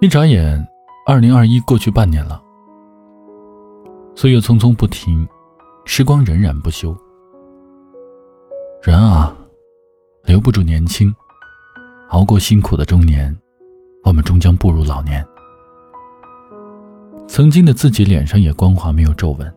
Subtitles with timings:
[0.00, 0.64] 一眨眼，
[1.04, 2.40] 二零二一过去半年了。
[4.14, 5.26] 岁月匆匆不停，
[5.84, 6.96] 时光荏苒不休。
[8.80, 9.36] 人啊，
[10.22, 11.12] 留不住年轻，
[12.10, 13.36] 熬过辛苦的中年，
[14.04, 15.26] 我们终将步入老年。
[17.26, 19.52] 曾经的自己脸上也光滑没有皱纹，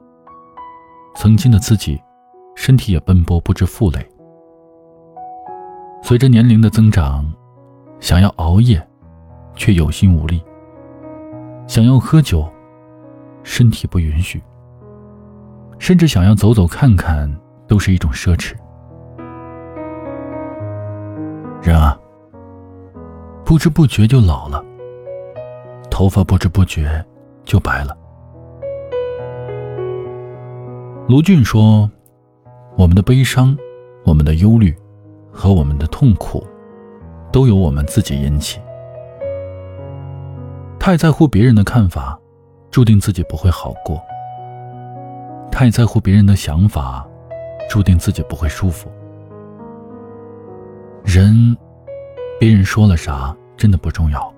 [1.13, 2.01] 曾经的自己，
[2.55, 4.03] 身体也奔波不知负累。
[6.01, 7.31] 随着年龄的增长，
[7.99, 8.85] 想要熬夜，
[9.55, 10.39] 却有心无力；
[11.67, 12.47] 想要喝酒，
[13.43, 14.41] 身体不允许。
[15.79, 17.27] 甚至想要走走看看，
[17.67, 18.53] 都是一种奢侈。
[21.63, 21.99] 人啊，
[23.43, 24.63] 不知不觉就老了，
[25.89, 27.03] 头发不知不觉
[27.43, 27.97] 就白了。
[31.07, 31.89] 卢俊说
[32.77, 33.57] ：“我们的悲伤、
[34.05, 34.75] 我们的忧虑
[35.31, 36.45] 和我们的痛苦，
[37.31, 38.61] 都由我们自己引起。
[40.83, 42.19] 太在乎别人的看法，
[42.71, 44.01] 注定自己不会好过。”
[45.51, 47.07] 太在乎别人的想法，
[47.69, 48.91] 注定自己不会舒服。
[51.03, 51.55] 人，
[52.39, 54.33] 别人说了啥真的不重要。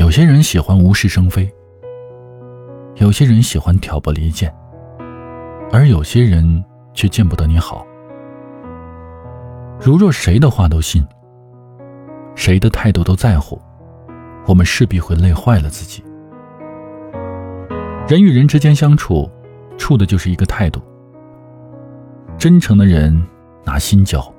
[0.00, 1.48] 有些人喜欢无事生非，
[2.96, 4.52] 有些人喜欢挑拨离间，
[5.70, 7.86] 而有些人却见不得你好。
[9.78, 11.06] 如若谁的话都信，
[12.34, 13.60] 谁的态度都在乎，
[14.46, 16.02] 我们势必会累坏了自己。
[18.08, 19.30] 人与人之间相处。
[19.78, 20.80] 处的就是一个态度。
[22.38, 23.22] 真诚的人
[23.62, 24.32] 拿心交，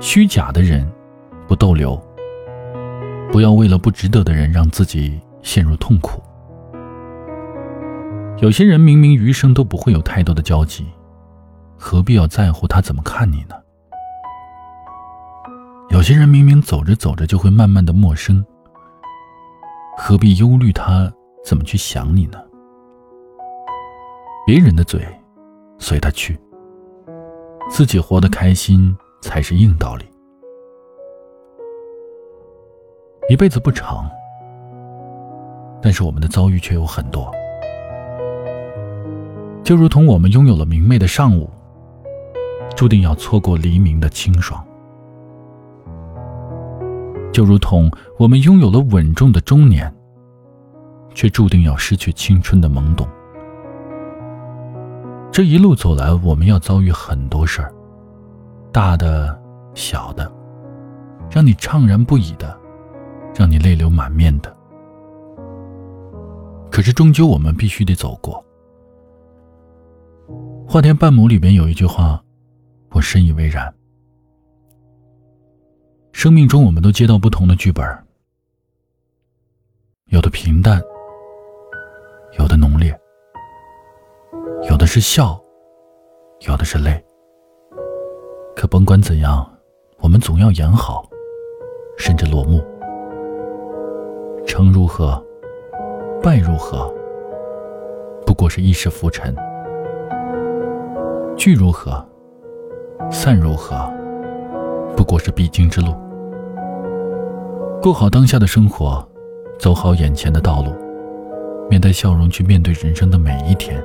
[0.00, 0.84] 虚假的人
[1.46, 1.96] 不逗留。
[3.30, 6.20] 不要为了不值得的人让自己陷入痛苦。
[8.38, 10.84] 有些人明明余生都不会有太多的交集，
[11.78, 13.54] 何必要在乎他怎么看你呢？
[15.90, 18.44] 有些人明明走着走着就会慢慢的陌生，
[19.96, 21.12] 何必忧虑他
[21.44, 22.38] 怎么去想你呢？
[24.46, 25.00] 别人的嘴，
[25.78, 26.38] 随他去。
[27.70, 30.04] 自己活得开心才是硬道理。
[33.30, 34.10] 一辈子不长，
[35.80, 37.32] 但是我们的遭遇却有很多。
[39.62, 41.48] 就如同我们拥有了明媚的上午，
[42.76, 44.60] 注定要错过黎明的清爽；
[47.34, 49.92] 就如同我们拥有了稳重的中年，
[51.16, 53.08] 却注定要失去青春的懵懂。
[55.32, 57.74] 这一路走来，我们要遭遇很多事儿，
[58.70, 59.36] 大的、
[59.74, 60.32] 小的，
[61.28, 62.56] 让你怅然不已的，
[63.34, 64.56] 让你泪流满面的。
[66.70, 68.44] 可是终究我们必须得走过。
[70.72, 72.22] 《花田半亩》里边有一句话，
[72.90, 73.74] 我深以为然：
[76.14, 77.84] 生命中我们都接到不同的剧本，
[80.06, 80.80] 有的平淡，
[82.38, 82.96] 有的浓烈。
[84.70, 85.38] 有的是笑，
[86.46, 87.04] 有的是泪。
[88.54, 89.44] 可甭管怎样，
[89.98, 91.04] 我们总要演好，
[91.98, 92.64] 甚至落幕。
[94.46, 95.22] 成如何，
[96.22, 96.94] 败如何，
[98.24, 99.34] 不过是一时浮沉；
[101.36, 102.02] 聚如何，
[103.10, 103.92] 散如何，
[104.96, 105.92] 不过是必经之路。
[107.84, 109.06] 过好当下的生活，
[109.58, 110.74] 走好眼前的道路，
[111.68, 113.78] 面带笑容去面对人生的每一天。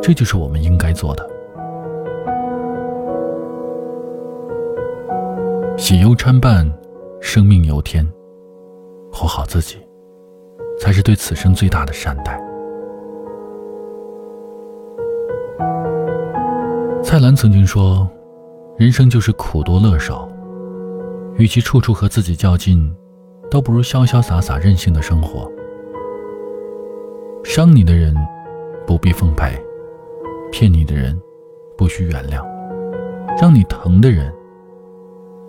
[0.00, 1.28] 这就是我们应该做的。
[5.76, 6.72] 喜忧参半，
[7.20, 8.08] 生命由天。
[9.10, 9.78] 活好自己，
[10.78, 12.40] 才是对此生最大的善待。
[17.02, 18.08] 蔡澜曾经说
[18.78, 20.28] ：“人生就是苦多乐少，
[21.38, 22.92] 与其处处和自己较劲，
[23.48, 25.50] 倒不如潇潇洒洒、任性的生活。
[27.44, 28.14] 伤你的人，
[28.86, 29.56] 不必奉陪。”
[30.50, 31.20] 骗你的人，
[31.76, 32.42] 不需原谅；
[33.40, 34.34] 让你疼的人，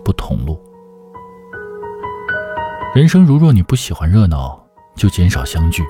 [0.04, 0.60] 不同路。
[2.94, 4.62] 人生如若你不喜欢热闹，
[4.94, 5.82] 就减少相聚，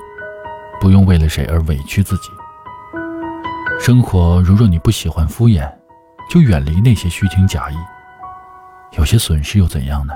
[0.79, 2.29] 不用为了谁而委屈自己。
[3.79, 5.69] 生活如若你不喜欢敷衍，
[6.29, 7.75] 就远离那些虚情假意。
[8.97, 10.13] 有些损失又怎样呢？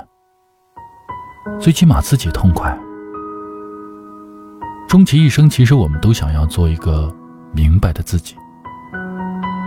[1.60, 2.76] 最起码自己痛快。
[4.88, 7.14] 终其一生，其实我们都想要做一个
[7.54, 8.36] 明白的自己。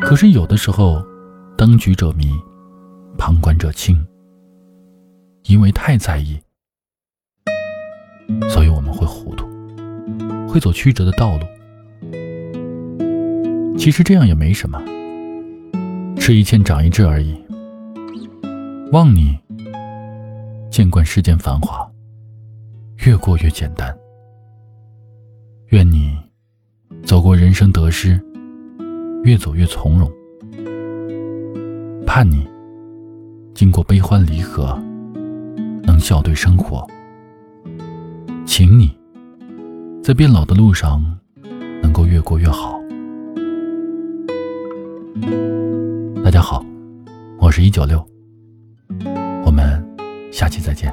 [0.01, 1.03] 可是有的时候，
[1.57, 2.31] 当局者迷，
[3.17, 4.05] 旁观者清。
[5.45, 6.39] 因为太在意，
[8.49, 9.47] 所以我们会糊涂，
[10.47, 11.45] 会走曲折的道路。
[13.75, 14.79] 其实这样也没什么，
[16.17, 17.35] 吃一堑长一智而已。
[18.91, 19.37] 望你
[20.71, 21.87] 见惯世间繁华，
[23.05, 23.95] 越过越简单。
[25.67, 26.17] 愿你
[27.03, 28.19] 走过人生得失，
[29.23, 30.11] 越走越从容。
[32.03, 32.49] 盼你
[33.53, 34.75] 经过悲欢离合，
[35.83, 36.87] 能笑对生活。
[38.43, 38.97] 请你
[40.01, 40.99] 在变老的路上，
[41.83, 42.81] 能够越过越好。
[46.23, 46.65] 大家好，
[47.39, 48.03] 我是一九六，
[50.39, 50.89] 下期再见。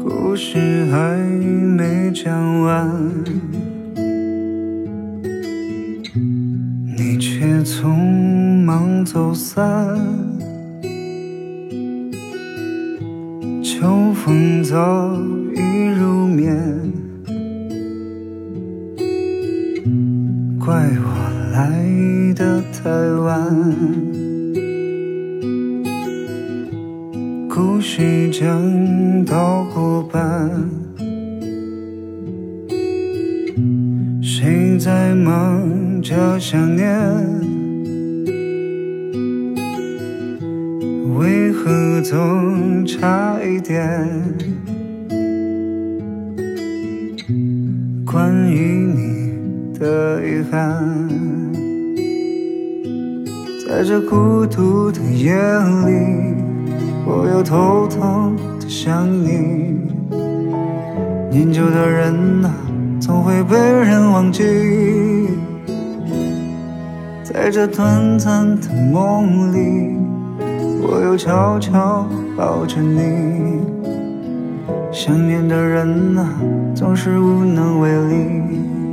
[0.00, 2.88] 故事还没讲完，
[6.96, 10.33] 你却匆忙走散。
[13.84, 15.14] 秋风早
[15.54, 15.60] 已
[15.98, 16.90] 入眠，
[20.58, 21.84] 怪我来
[22.34, 22.88] 得太
[23.20, 23.76] 晚。
[27.46, 30.66] 故事讲到过半，
[34.22, 37.53] 谁在忙着想念？
[41.64, 44.06] 可总差一点？
[48.04, 51.08] 关于你的遗憾，
[53.66, 55.32] 在这孤独的夜
[55.86, 56.34] 里。
[57.06, 59.78] 我又偷偷的想你，
[61.30, 62.54] 念旧的人啊，
[63.00, 64.42] 总会被人忘记。
[67.22, 69.96] 在这短暂的梦里，
[70.86, 73.62] 我又悄悄抱着你。
[74.92, 76.28] 想念的人啊，
[76.74, 78.83] 总是无能为力。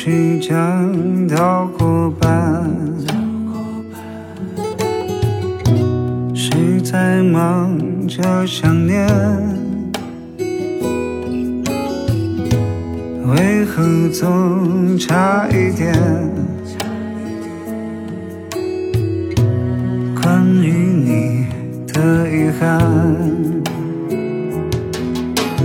[0.00, 2.70] 故事讲到过半，
[6.32, 9.04] 谁在忙着想念？
[13.26, 15.92] 为何总差一点？
[20.22, 21.48] 关于你
[21.92, 22.78] 的遗憾，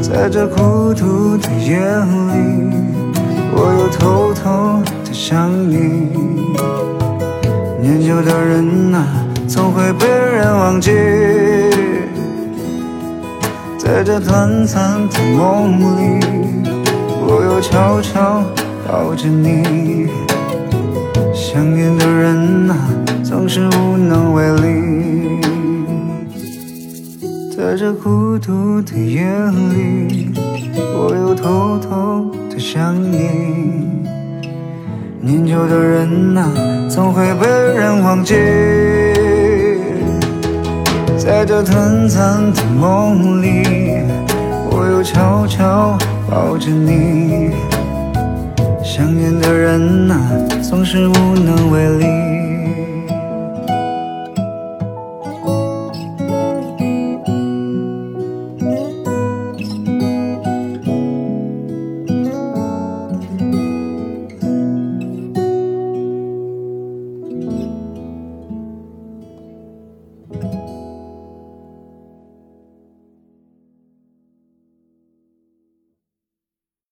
[0.01, 2.92] 在这孤独的夜里。
[3.55, 6.09] 我又偷偷的想你，
[7.81, 9.05] 念旧的人啊，
[9.47, 10.91] 总会被人忘记。
[13.77, 16.19] 在这短暂的梦里，
[17.25, 18.43] 我又悄悄
[18.87, 20.09] 抱着你。
[21.33, 22.75] 想念的人啊，
[23.23, 25.41] 总是无能为力。
[27.55, 29.23] 在这孤独的夜
[29.73, 30.31] 里，
[30.75, 32.12] 我又偷偷。
[32.53, 33.97] 的想你，
[35.19, 36.53] 念旧的人啊，
[36.87, 38.35] 总会被人忘记。
[41.17, 44.03] 在这短暂的梦里，
[44.69, 45.97] 我又悄悄
[46.29, 47.49] 抱着你。
[48.83, 50.15] 想念的人啊，
[50.61, 52.52] 总是无能为力。